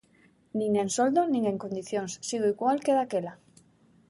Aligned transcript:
Nin 0.59 0.71
en 0.83 0.89
soldo, 0.97 1.21
nin 1.33 1.43
en 1.51 1.57
condicións: 1.63 2.11
sigo 2.27 2.47
igual 2.53 2.77
que 2.85 2.97
daquela. 2.97 3.33